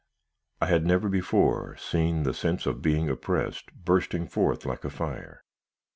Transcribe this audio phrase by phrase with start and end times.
[0.59, 5.43] "I had never before seen the sense of being oppressed, bursting forth like a fire.